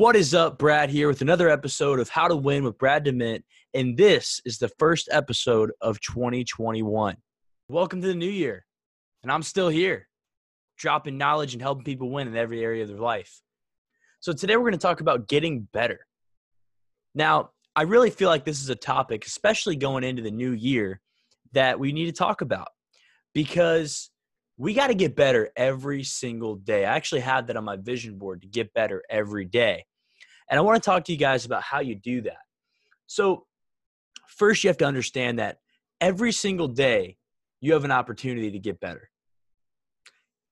What 0.00 0.16
is 0.16 0.32
up, 0.32 0.56
Brad 0.56 0.88
here 0.88 1.08
with 1.08 1.20
another 1.20 1.50
episode 1.50 2.00
of 2.00 2.08
How 2.08 2.26
to 2.26 2.34
Win 2.34 2.64
with 2.64 2.78
Brad 2.78 3.04
DeMint, 3.04 3.42
and 3.74 3.98
this 3.98 4.40
is 4.46 4.56
the 4.56 4.70
first 4.78 5.10
episode 5.12 5.72
of 5.82 6.00
2021. 6.00 7.18
Welcome 7.68 8.00
to 8.00 8.08
the 8.08 8.14
new 8.14 8.24
year, 8.24 8.64
and 9.22 9.30
I'm 9.30 9.42
still 9.42 9.68
here, 9.68 10.08
dropping 10.78 11.18
knowledge 11.18 11.52
and 11.52 11.60
helping 11.60 11.84
people 11.84 12.10
win 12.10 12.28
in 12.28 12.34
every 12.34 12.64
area 12.64 12.82
of 12.82 12.88
their 12.88 12.96
life. 12.96 13.42
So 14.20 14.32
today 14.32 14.56
we're 14.56 14.62
going 14.62 14.72
to 14.72 14.78
talk 14.78 15.02
about 15.02 15.28
getting 15.28 15.68
better. 15.70 16.06
Now, 17.14 17.50
I 17.76 17.82
really 17.82 18.08
feel 18.08 18.30
like 18.30 18.46
this 18.46 18.62
is 18.62 18.70
a 18.70 18.74
topic, 18.74 19.26
especially 19.26 19.76
going 19.76 20.02
into 20.02 20.22
the 20.22 20.30
new 20.30 20.52
year, 20.52 21.02
that 21.52 21.78
we 21.78 21.92
need 21.92 22.06
to 22.06 22.12
talk 22.12 22.40
about 22.40 22.68
because 23.34 24.10
we 24.56 24.72
got 24.72 24.86
to 24.86 24.94
get 24.94 25.14
better 25.14 25.50
every 25.56 26.04
single 26.04 26.56
day. 26.56 26.86
I 26.86 26.96
actually 26.96 27.20
have 27.20 27.48
that 27.48 27.58
on 27.58 27.64
my 27.64 27.76
vision 27.76 28.16
board 28.16 28.40
to 28.40 28.48
get 28.48 28.72
better 28.72 29.02
every 29.10 29.44
day. 29.44 29.84
And 30.50 30.58
I 30.58 30.62
want 30.62 30.82
to 30.82 30.84
talk 30.86 31.04
to 31.04 31.12
you 31.12 31.18
guys 31.18 31.46
about 31.46 31.62
how 31.62 31.80
you 31.80 31.94
do 31.94 32.22
that. 32.22 32.38
So, 33.06 33.46
first, 34.26 34.62
you 34.62 34.68
have 34.68 34.78
to 34.78 34.84
understand 34.84 35.38
that 35.38 35.58
every 36.00 36.32
single 36.32 36.68
day 36.68 37.16
you 37.60 37.72
have 37.72 37.84
an 37.84 37.90
opportunity 37.90 38.50
to 38.50 38.58
get 38.58 38.80
better. 38.80 39.10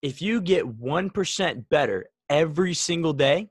If 0.00 0.22
you 0.22 0.40
get 0.40 0.64
1% 0.64 1.68
better 1.68 2.06
every 2.30 2.74
single 2.74 3.12
day, 3.12 3.50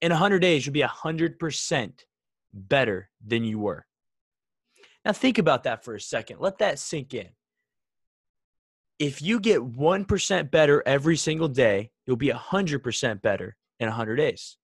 in 0.00 0.10
100 0.10 0.40
days, 0.40 0.66
you'll 0.66 0.72
be 0.72 0.82
100% 0.82 1.92
better 2.52 3.08
than 3.24 3.44
you 3.44 3.60
were. 3.60 3.86
Now, 5.04 5.12
think 5.12 5.38
about 5.38 5.62
that 5.64 5.84
for 5.84 5.94
a 5.94 6.00
second. 6.00 6.40
Let 6.40 6.58
that 6.58 6.80
sink 6.80 7.14
in 7.14 7.28
if 9.02 9.20
you 9.20 9.40
get 9.40 9.60
1% 9.60 10.50
better 10.52 10.80
every 10.86 11.16
single 11.16 11.48
day, 11.48 11.90
you'll 12.06 12.16
be 12.16 12.28
100% 12.28 13.20
better 13.20 13.56
in 13.80 13.88
100 13.88 14.14
days. 14.14 14.56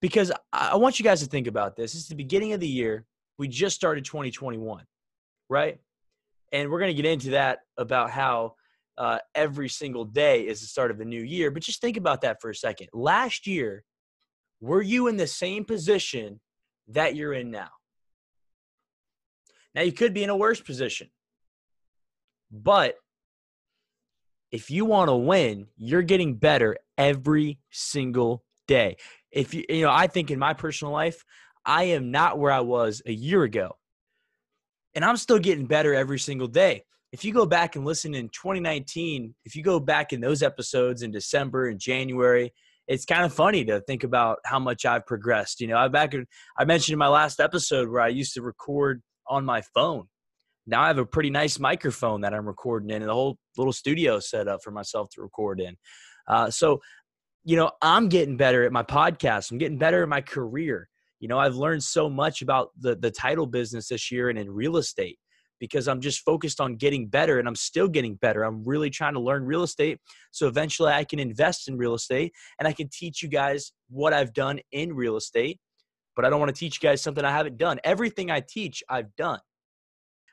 Because 0.00 0.30
I 0.52 0.76
want 0.76 0.98
you 0.98 1.04
guys 1.04 1.20
to 1.20 1.26
think 1.26 1.46
about 1.46 1.76
this. 1.76 1.94
It's 1.94 2.08
the 2.08 2.14
beginning 2.14 2.52
of 2.52 2.60
the 2.60 2.68
year. 2.68 3.06
We 3.38 3.48
just 3.48 3.76
started 3.76 4.04
2021, 4.04 4.84
right? 5.48 5.78
And 6.52 6.70
we're 6.70 6.78
going 6.78 6.94
to 6.94 7.02
get 7.02 7.10
into 7.10 7.30
that 7.30 7.60
about 7.76 8.10
how 8.10 8.54
uh, 8.98 9.18
every 9.34 9.68
single 9.68 10.04
day 10.04 10.46
is 10.46 10.60
the 10.60 10.66
start 10.66 10.90
of 10.90 10.98
the 10.98 11.04
new 11.04 11.22
year. 11.22 11.50
But 11.50 11.62
just 11.62 11.80
think 11.80 11.96
about 11.96 12.22
that 12.22 12.40
for 12.40 12.50
a 12.50 12.54
second. 12.54 12.88
Last 12.92 13.46
year, 13.46 13.84
were 14.60 14.82
you 14.82 15.08
in 15.08 15.16
the 15.16 15.26
same 15.26 15.64
position 15.64 16.40
that 16.88 17.14
you're 17.14 17.34
in 17.34 17.50
now? 17.50 17.68
Now, 19.74 19.82
you 19.82 19.92
could 19.92 20.14
be 20.14 20.24
in 20.24 20.30
a 20.30 20.36
worse 20.36 20.60
position, 20.60 21.10
but 22.50 22.96
if 24.50 24.70
you 24.70 24.86
want 24.86 25.10
to 25.10 25.16
win, 25.16 25.66
you're 25.76 26.02
getting 26.02 26.36
better 26.36 26.78
every 26.96 27.58
single 27.70 28.42
day. 28.66 28.96
If 29.30 29.54
you, 29.54 29.64
you 29.68 29.82
know, 29.82 29.90
I 29.90 30.06
think 30.06 30.30
in 30.30 30.38
my 30.38 30.54
personal 30.54 30.92
life, 30.92 31.24
I 31.64 31.84
am 31.84 32.10
not 32.10 32.38
where 32.38 32.52
I 32.52 32.60
was 32.60 33.02
a 33.06 33.12
year 33.12 33.42
ago. 33.42 33.76
And 34.94 35.04
I'm 35.04 35.16
still 35.16 35.38
getting 35.38 35.66
better 35.66 35.94
every 35.94 36.18
single 36.18 36.48
day. 36.48 36.84
If 37.12 37.24
you 37.24 37.32
go 37.32 37.46
back 37.46 37.76
and 37.76 37.84
listen 37.84 38.14
in 38.14 38.28
2019, 38.28 39.34
if 39.44 39.54
you 39.56 39.62
go 39.62 39.78
back 39.78 40.12
in 40.12 40.20
those 40.20 40.42
episodes 40.42 41.02
in 41.02 41.10
December 41.10 41.68
and 41.68 41.78
January, 41.78 42.52
it's 42.88 43.04
kind 43.04 43.24
of 43.24 43.32
funny 43.32 43.64
to 43.64 43.80
think 43.80 44.04
about 44.04 44.38
how 44.44 44.58
much 44.58 44.84
I've 44.84 45.06
progressed. 45.06 45.60
You 45.60 45.68
know, 45.68 45.76
I 45.76 45.88
back 45.88 46.14
I 46.58 46.64
mentioned 46.64 46.94
in 46.94 46.98
my 46.98 47.08
last 47.08 47.40
episode 47.40 47.88
where 47.88 48.00
I 48.00 48.08
used 48.08 48.34
to 48.34 48.42
record 48.42 49.02
on 49.28 49.44
my 49.44 49.62
phone 49.74 50.06
now 50.66 50.82
I 50.82 50.88
have 50.88 50.98
a 50.98 51.06
pretty 51.06 51.30
nice 51.30 51.58
microphone 51.58 52.22
that 52.22 52.34
I'm 52.34 52.46
recording 52.46 52.90
in 52.90 53.02
and 53.02 53.08
the 53.08 53.14
whole 53.14 53.38
little 53.56 53.72
studio 53.72 54.18
set 54.18 54.48
up 54.48 54.62
for 54.62 54.70
myself 54.70 55.08
to 55.10 55.22
record 55.22 55.60
in. 55.60 55.76
Uh, 56.26 56.50
so, 56.50 56.80
you 57.46 57.54
know, 57.54 57.70
I'm 57.80 58.08
getting 58.08 58.36
better 58.36 58.64
at 58.64 58.72
my 58.72 58.82
podcast. 58.82 59.52
I'm 59.52 59.58
getting 59.58 59.78
better 59.78 60.02
at 60.02 60.08
my 60.08 60.20
career. 60.20 60.88
You 61.20 61.28
know, 61.28 61.38
I've 61.38 61.54
learned 61.54 61.84
so 61.84 62.10
much 62.10 62.42
about 62.42 62.70
the, 62.76 62.96
the 62.96 63.10
title 63.12 63.46
business 63.46 63.86
this 63.86 64.10
year 64.10 64.28
and 64.28 64.36
in 64.38 64.50
real 64.50 64.78
estate 64.78 65.16
because 65.60 65.86
I'm 65.86 66.00
just 66.00 66.24
focused 66.24 66.60
on 66.60 66.74
getting 66.74 67.06
better 67.06 67.38
and 67.38 67.46
I'm 67.46 67.54
still 67.54 67.86
getting 67.86 68.16
better. 68.16 68.42
I'm 68.42 68.64
really 68.64 68.90
trying 68.90 69.14
to 69.14 69.20
learn 69.20 69.44
real 69.44 69.62
estate 69.62 70.00
so 70.32 70.48
eventually 70.48 70.92
I 70.92 71.04
can 71.04 71.20
invest 71.20 71.68
in 71.68 71.78
real 71.78 71.94
estate 71.94 72.32
and 72.58 72.66
I 72.66 72.72
can 72.72 72.88
teach 72.92 73.22
you 73.22 73.28
guys 73.28 73.72
what 73.88 74.12
I've 74.12 74.32
done 74.32 74.58
in 74.72 74.92
real 74.92 75.16
estate. 75.16 75.60
But 76.16 76.24
I 76.24 76.30
don't 76.30 76.40
want 76.40 76.52
to 76.52 76.58
teach 76.58 76.82
you 76.82 76.88
guys 76.88 77.00
something 77.00 77.24
I 77.24 77.30
haven't 77.30 77.58
done. 77.58 77.78
Everything 77.84 78.28
I 78.28 78.40
teach, 78.40 78.82
I've 78.88 79.14
done 79.14 79.38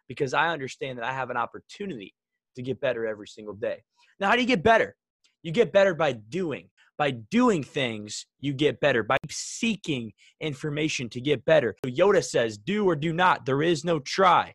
because 0.08 0.34
I 0.34 0.48
understand 0.48 0.98
that 0.98 1.06
I 1.06 1.14
have 1.14 1.30
an 1.30 1.38
opportunity 1.38 2.16
to 2.56 2.64
get 2.64 2.82
better 2.82 3.06
every 3.06 3.28
single 3.28 3.54
day. 3.54 3.84
Now, 4.20 4.30
how 4.30 4.36
do 4.36 4.42
you 4.42 4.48
get 4.48 4.64
better? 4.64 4.96
You 5.44 5.52
get 5.52 5.72
better 5.72 5.94
by 5.94 6.14
doing. 6.14 6.70
By 6.98 7.12
doing 7.12 7.64
things, 7.64 8.26
you 8.40 8.54
get 8.54 8.80
better. 8.80 9.04
By 9.04 9.18
seeking 9.30 10.14
information 10.40 11.10
to 11.10 11.22
get 11.22 11.44
better. 11.46 11.76
Yoda 11.86 12.24
says, 12.24 12.58
do 12.58 12.86
or 12.86 12.96
do 12.96 13.14
not. 13.14 13.46
There 13.46 13.64
is 13.64 13.84
no 13.84 14.00
try. 14.00 14.54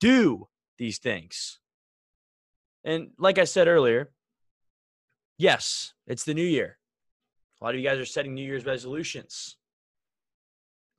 Do 0.00 0.48
these 0.78 0.98
things. 0.98 1.60
And 2.84 3.10
like 3.18 3.38
I 3.38 3.44
said 3.44 3.68
earlier, 3.68 4.10
yes, 5.38 5.92
it's 6.06 6.24
the 6.24 6.34
new 6.34 6.42
year. 6.44 6.78
A 7.60 7.64
lot 7.64 7.74
of 7.74 7.80
you 7.80 7.88
guys 7.88 7.98
are 7.98 8.04
setting 8.04 8.34
New 8.34 8.44
Year's 8.44 8.64
resolutions. 8.64 9.56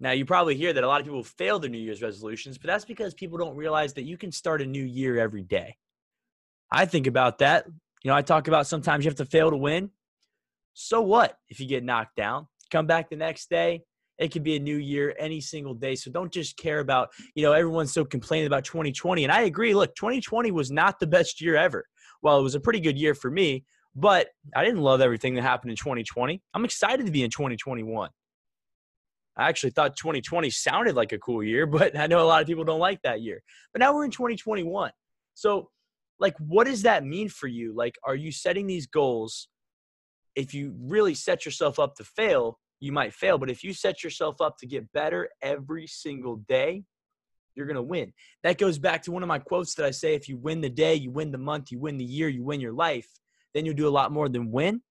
Now, 0.01 0.11
you 0.11 0.25
probably 0.25 0.55
hear 0.55 0.71
that 0.71 0.83
a 0.83 0.87
lot 0.87 1.01
of 1.01 1.07
people 1.07 1.23
fail 1.23 1.59
their 1.59 1.69
New 1.69 1.77
Year's 1.77 2.01
resolutions, 2.01 2.57
but 2.57 2.67
that's 2.67 2.85
because 2.85 3.13
people 3.13 3.37
don't 3.37 3.55
realize 3.55 3.93
that 3.93 4.03
you 4.03 4.17
can 4.17 4.31
start 4.31 4.61
a 4.61 4.65
new 4.65 4.83
year 4.83 5.19
every 5.19 5.43
day. 5.43 5.75
I 6.71 6.85
think 6.85 7.07
about 7.07 7.39
that. 7.39 7.65
You 8.03 8.11
know, 8.11 8.15
I 8.15 8.21
talk 8.21 8.47
about 8.47 8.67
sometimes 8.67 9.03
you 9.03 9.09
have 9.09 9.17
to 9.17 9.25
fail 9.25 9.49
to 9.49 9.57
win. 9.57 9.89
So 10.81 11.01
what 11.01 11.35
if 11.49 11.59
you 11.59 11.67
get 11.67 11.83
knocked 11.83 12.15
down? 12.15 12.47
Come 12.71 12.87
back 12.87 13.09
the 13.09 13.17
next 13.17 13.49
day. 13.49 13.83
It 14.17 14.29
could 14.29 14.43
be 14.43 14.55
a 14.55 14.59
new 14.59 14.77
year 14.77 15.13
any 15.19 15.41
single 15.41 15.73
day. 15.73 15.95
So 15.95 16.09
don't 16.09 16.31
just 16.31 16.55
care 16.55 16.79
about, 16.79 17.09
you 17.35 17.43
know, 17.43 17.51
everyone's 17.51 17.91
so 17.91 18.05
complaining 18.05 18.47
about 18.47 18.63
2020. 18.63 19.25
And 19.25 19.31
I 19.31 19.41
agree. 19.41 19.73
Look, 19.73 19.93
2020 19.95 20.51
was 20.51 20.71
not 20.71 21.01
the 21.01 21.05
best 21.05 21.41
year 21.41 21.57
ever. 21.57 21.85
Well, 22.21 22.39
it 22.39 22.43
was 22.43 22.55
a 22.55 22.61
pretty 22.61 22.79
good 22.79 22.97
year 22.97 23.13
for 23.13 23.29
me, 23.29 23.65
but 23.93 24.29
I 24.55 24.63
didn't 24.63 24.79
love 24.79 25.01
everything 25.01 25.35
that 25.35 25.41
happened 25.41 25.71
in 25.71 25.75
2020. 25.77 26.41
I'm 26.53 26.63
excited 26.63 27.05
to 27.05 27.11
be 27.11 27.23
in 27.23 27.29
2021. 27.29 28.09
I 29.35 29.49
actually 29.49 29.71
thought 29.71 29.97
2020 29.97 30.49
sounded 30.49 30.95
like 30.95 31.11
a 31.11 31.19
cool 31.19 31.43
year, 31.43 31.65
but 31.67 31.97
I 31.97 32.07
know 32.07 32.21
a 32.21 32.23
lot 32.23 32.41
of 32.41 32.47
people 32.47 32.63
don't 32.63 32.79
like 32.79 33.01
that 33.01 33.21
year. 33.21 33.43
But 33.73 33.81
now 33.81 33.93
we're 33.93 34.05
in 34.05 34.11
2021. 34.11 34.91
So, 35.33 35.71
like, 36.19 36.37
what 36.37 36.67
does 36.67 36.83
that 36.83 37.05
mean 37.05 37.27
for 37.27 37.47
you? 37.47 37.73
Like, 37.75 37.95
are 38.05 38.15
you 38.15 38.31
setting 38.31 38.65
these 38.65 38.87
goals? 38.87 39.49
If 40.39 40.53
you 40.53 40.73
really 40.79 41.13
set 41.13 41.45
yourself 41.45 41.79
up 41.79 41.95
to 41.95 42.03
fail, 42.03 42.59
you 42.79 42.91
might 42.91 43.13
fail. 43.13 43.37
But 43.37 43.49
if 43.49 43.63
you 43.63 43.73
set 43.73 44.03
yourself 44.03 44.39
up 44.39 44.57
to 44.59 44.65
get 44.65 44.91
better 44.93 45.29
every 45.41 45.85
single 45.85 46.37
day, 46.47 46.83
you're 47.55 47.65
going 47.65 47.75
to 47.75 47.81
win. 47.81 48.13
That 48.43 48.57
goes 48.57 48.79
back 48.79 49.03
to 49.03 49.11
one 49.11 49.21
of 49.21 49.27
my 49.27 49.39
quotes 49.39 49.75
that 49.75 49.85
I 49.85 49.91
say 49.91 50.15
if 50.15 50.29
you 50.29 50.37
win 50.37 50.61
the 50.61 50.69
day, 50.69 50.95
you 50.95 51.11
win 51.11 51.31
the 51.31 51.37
month, 51.37 51.71
you 51.71 51.79
win 51.79 51.97
the 51.97 52.05
year, 52.05 52.29
you 52.29 52.43
win 52.43 52.61
your 52.61 52.71
life, 52.71 53.09
then 53.53 53.65
you'll 53.65 53.75
do 53.75 53.87
a 53.87 53.89
lot 53.89 54.13
more 54.13 54.29
than 54.29 54.49
win. 54.49 54.81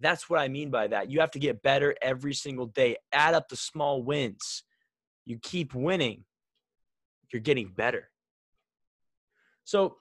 That's 0.00 0.30
what 0.30 0.40
I 0.40 0.48
mean 0.48 0.70
by 0.70 0.88
that. 0.88 1.10
You 1.10 1.20
have 1.20 1.30
to 1.32 1.38
get 1.38 1.62
better 1.62 1.94
every 2.00 2.32
single 2.32 2.66
day. 2.66 2.96
Add 3.12 3.34
up 3.34 3.48
the 3.48 3.56
small 3.56 4.02
wins. 4.02 4.62
You 5.26 5.38
keep 5.42 5.74
winning, 5.74 6.24
you're 7.32 7.42
getting 7.42 7.68
better. 7.68 8.08
So 9.64 9.96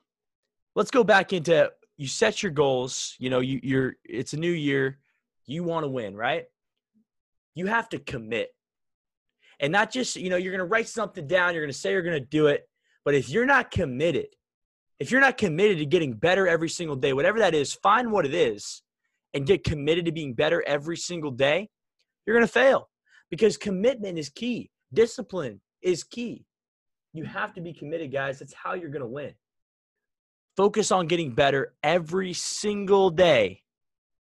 let's 0.76 0.92
go 0.92 1.04
back 1.04 1.34
into 1.34 1.72
you 1.98 2.08
set 2.08 2.44
your 2.44 2.52
goals. 2.52 3.16
You 3.20 3.30
know, 3.30 3.40
you, 3.40 3.60
you're 3.64 3.96
it's 4.04 4.34
a 4.34 4.38
new 4.38 4.52
year. 4.52 5.00
You 5.46 5.64
want 5.64 5.84
to 5.84 5.90
win, 5.90 6.16
right? 6.16 6.46
You 7.54 7.68
have 7.68 7.90
to 7.90 8.00
commit. 8.00 8.50
And 9.60 9.72
not 9.72 9.92
just, 9.92 10.18
you 10.18 10.30
know, 10.30 10.36
you're 10.36 10.52
going 10.52 10.60
to 10.60 10.66
write 10.66 10.90
something 10.90 11.28
down, 11.28 11.54
you're 11.54 11.64
going 11.64 11.72
to 11.72 11.78
say 11.78 11.92
you're 11.92 12.02
going 12.02 12.20
to 12.20 12.26
do 12.26 12.48
it. 12.48 12.68
But 13.06 13.16
if 13.16 13.30
you're 13.30 13.46
not 13.46 13.72
committed, 13.72 14.28
if 15.00 15.12
you're 15.12 15.22
not 15.22 15.38
committed 15.38 15.78
to 15.78 15.86
getting 15.86 16.14
better 16.14 16.48
every 16.48 16.70
single 16.70 16.96
day, 16.96 17.14
whatever 17.14 17.40
that 17.40 17.54
is, 17.54 17.74
find 17.74 18.12
what 18.12 18.26
it 18.26 18.34
is 18.34 18.82
and 19.34 19.46
get 19.46 19.64
committed 19.64 20.06
to 20.06 20.12
being 20.12 20.34
better 20.34 20.64
every 20.68 20.98
single 20.98 21.32
day, 21.32 21.70
you're 22.26 22.36
going 22.36 22.48
to 22.48 22.52
fail 22.52 22.90
because 23.30 23.58
commitment 23.58 24.18
is 24.18 24.30
key. 24.30 24.72
Discipline 24.94 25.62
is 25.82 26.04
key. 26.04 26.46
You 27.14 27.24
have 27.24 27.54
to 27.54 27.62
be 27.62 27.74
committed, 27.74 28.12
guys. 28.12 28.40
That's 28.40 28.54
how 28.54 28.74
you're 28.74 28.90
going 28.90 29.02
to 29.02 29.08
win. 29.08 29.34
Focus 30.58 30.92
on 30.92 31.08
getting 31.08 31.34
better 31.34 31.74
every 31.84 32.34
single 32.34 33.10
day 33.10 33.62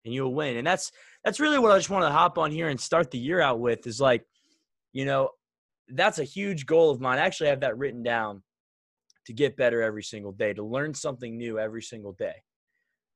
and 0.05 0.15
you'll 0.15 0.35
win. 0.35 0.57
And 0.57 0.67
that's 0.67 0.91
that's 1.25 1.41
really 1.41 1.59
what 1.59 1.71
I 1.71 1.79
just 1.79 1.91
want 1.91 2.05
to 2.05 2.11
hop 2.11 2.39
on 2.39 2.51
here 2.51 2.69
and 2.69 2.81
start 2.81 3.11
the 3.11 3.19
year 3.19 3.41
out 3.41 3.61
with 3.61 3.87
is 3.87 4.01
like, 4.01 4.25
you 4.93 5.05
know, 5.05 5.31
that's 5.89 6.19
a 6.19 6.25
huge 6.25 6.67
goal 6.67 6.91
of 6.91 7.01
mine. 7.01 7.19
I 7.19 7.27
actually 7.27 7.51
have 7.51 7.61
that 7.61 7.79
written 7.79 8.03
down 8.03 8.43
to 9.27 9.33
get 9.33 9.57
better 9.57 9.83
every 9.83 10.03
single 10.03 10.33
day, 10.33 10.55
to 10.55 10.63
learn 10.63 10.95
something 10.95 11.37
new 11.37 11.59
every 11.59 11.83
single 11.83 12.13
day 12.13 12.35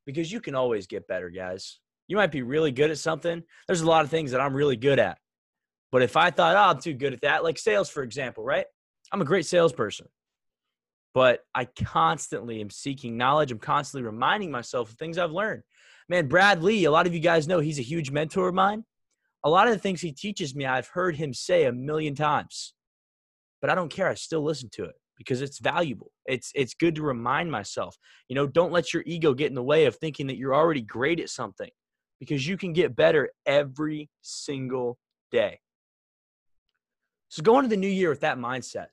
because 0.04 0.30
you 0.30 0.40
can 0.40 0.54
always 0.54 0.86
get 0.86 1.06
better, 1.06 1.30
guys. 1.30 1.78
You 2.08 2.16
might 2.16 2.32
be 2.32 2.42
really 2.42 2.72
good 2.72 2.90
at 2.90 2.98
something. 2.98 3.42
There's 3.66 3.80
a 3.80 3.86
lot 3.86 4.04
of 4.04 4.10
things 4.10 4.32
that 4.32 4.40
I'm 4.40 4.54
really 4.54 4.76
good 4.76 4.98
at. 4.98 5.18
But 5.90 6.02
if 6.02 6.16
I 6.16 6.30
thought, 6.30 6.56
oh, 6.56 6.74
I'm 6.74 6.80
too 6.80 6.94
good 6.94 7.12
at 7.12 7.20
that, 7.22 7.44
like 7.44 7.58
sales, 7.58 7.88
for 7.88 8.02
example, 8.02 8.44
right? 8.44 8.66
I'm 9.12 9.22
a 9.22 9.26
great 9.26 9.46
salesperson. 9.46 10.06
But 11.14 11.40
I 11.54 11.66
constantly 11.66 12.60
am 12.60 12.70
seeking 12.70 13.16
knowledge. 13.16 13.52
I'm 13.52 13.58
constantly 13.58 14.06
reminding 14.06 14.50
myself 14.50 14.90
of 14.90 14.96
things 14.96 15.18
I've 15.18 15.32
learned. 15.32 15.62
Man, 16.08 16.26
Brad 16.26 16.62
Lea, 16.62 16.84
a 16.84 16.90
lot 16.90 17.06
of 17.06 17.14
you 17.14 17.20
guys 17.20 17.46
know 17.46 17.60
he's 17.60 17.78
a 17.78 17.82
huge 17.82 18.10
mentor 18.10 18.48
of 18.48 18.54
mine. 18.54 18.84
A 19.44 19.50
lot 19.50 19.66
of 19.66 19.74
the 19.74 19.78
things 19.78 20.00
he 20.00 20.12
teaches 20.12 20.54
me, 20.54 20.64
I've 20.66 20.88
heard 20.88 21.16
him 21.16 21.34
say 21.34 21.64
a 21.64 21.72
million 21.72 22.14
times, 22.14 22.74
but 23.60 23.70
I 23.70 23.74
don't 23.74 23.90
care. 23.90 24.08
I 24.08 24.14
still 24.14 24.42
listen 24.42 24.68
to 24.74 24.84
it 24.84 24.94
because 25.16 25.42
it's 25.42 25.58
valuable. 25.58 26.12
It's 26.26 26.52
it's 26.54 26.74
good 26.74 26.94
to 26.96 27.02
remind 27.02 27.50
myself. 27.50 27.96
You 28.28 28.36
know, 28.36 28.46
don't 28.46 28.72
let 28.72 28.94
your 28.94 29.02
ego 29.06 29.34
get 29.34 29.48
in 29.48 29.54
the 29.54 29.62
way 29.62 29.86
of 29.86 29.96
thinking 29.96 30.26
that 30.28 30.36
you're 30.36 30.54
already 30.54 30.82
great 30.82 31.20
at 31.20 31.28
something 31.28 31.70
because 32.20 32.46
you 32.46 32.56
can 32.56 32.72
get 32.72 32.94
better 32.94 33.30
every 33.46 34.08
single 34.22 34.98
day. 35.30 35.58
So 37.28 37.42
go 37.42 37.58
into 37.58 37.68
the 37.68 37.76
new 37.76 37.88
year 37.88 38.10
with 38.10 38.20
that 38.20 38.38
mindset. 38.38 38.88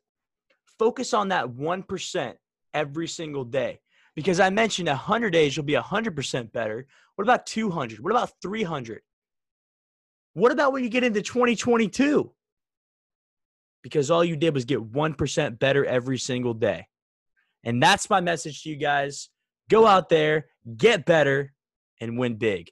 Focus 0.80 1.14
on 1.14 1.28
that 1.28 1.46
1% 1.46 2.34
every 2.74 3.08
single 3.08 3.44
day. 3.44 3.82
Because 4.16 4.40
I 4.40 4.50
mentioned 4.50 4.88
100 4.88 5.30
days, 5.30 5.56
you'll 5.56 5.66
be 5.66 5.74
100% 5.74 6.52
better. 6.52 6.88
What 7.16 7.24
about 7.24 7.46
200? 7.46 8.00
What 8.00 8.12
about 8.12 8.32
300? 8.42 9.02
What 10.34 10.52
about 10.52 10.74
when 10.74 10.84
you 10.84 10.90
get 10.90 11.04
into 11.04 11.22
2022? 11.22 12.32
Because 13.84 14.12
all 14.12 14.24
you 14.24 14.36
did 14.36 14.54
was 14.54 14.66
get 14.66 14.80
1% 14.80 15.60
better 15.60 15.86
every 15.86 16.18
single 16.18 16.54
day. 16.54 16.88
And 17.64 17.82
that's 17.82 18.10
my 18.10 18.22
message 18.22 18.64
to 18.64 18.70
you 18.70 18.76
guys. 18.76 19.30
Go 19.70 19.86
out 19.86 20.10
there, 20.10 20.48
get 20.78 21.06
better, 21.06 21.54
and 22.02 22.18
win 22.18 22.36
big. 22.36 22.72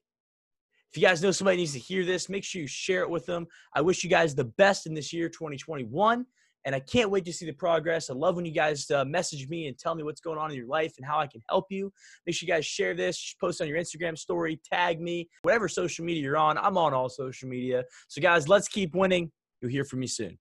If 0.91 0.97
you 0.97 1.07
guys 1.07 1.21
know 1.21 1.31
somebody 1.31 1.57
needs 1.57 1.73
to 1.73 1.79
hear 1.79 2.05
this, 2.05 2.29
make 2.29 2.43
sure 2.43 2.61
you 2.61 2.67
share 2.67 3.01
it 3.01 3.09
with 3.09 3.25
them. 3.25 3.47
I 3.73 3.81
wish 3.81 4.03
you 4.03 4.09
guys 4.09 4.33
the 4.33 4.45
best 4.45 4.87
in 4.87 4.93
this 4.93 5.11
year, 5.11 5.29
2021. 5.29 6.25
And 6.67 6.75
I 6.75 6.81
can't 6.81 7.09
wait 7.09 7.23
to 7.23 7.31
see 7.31 7.45
the 7.45 7.53
progress. 7.53 8.09
I 8.09 8.13
love 8.13 8.35
when 8.35 8.43
you 8.43 8.51
guys 8.51 8.91
uh, 8.91 9.05
message 9.05 9.47
me 9.47 9.67
and 9.67 9.79
tell 9.79 9.95
me 9.95 10.03
what's 10.03 10.19
going 10.19 10.37
on 10.37 10.51
in 10.51 10.57
your 10.57 10.67
life 10.67 10.95
and 10.97 11.05
how 11.05 11.17
I 11.17 11.25
can 11.25 11.41
help 11.49 11.67
you. 11.69 11.93
Make 12.25 12.35
sure 12.35 12.45
you 12.45 12.53
guys 12.53 12.65
share 12.65 12.93
this, 12.93 13.35
post 13.39 13.61
on 13.61 13.69
your 13.69 13.77
Instagram 13.77 14.17
story, 14.17 14.59
tag 14.69 14.99
me, 14.99 15.29
whatever 15.43 15.69
social 15.69 16.03
media 16.03 16.21
you're 16.21 16.35
on. 16.35 16.57
I'm 16.57 16.77
on 16.77 16.93
all 16.93 17.07
social 17.07 17.47
media. 17.47 17.85
So, 18.09 18.21
guys, 18.21 18.49
let's 18.49 18.67
keep 18.67 18.93
winning. 18.93 19.31
You'll 19.61 19.71
hear 19.71 19.85
from 19.85 20.01
me 20.01 20.07
soon. 20.07 20.37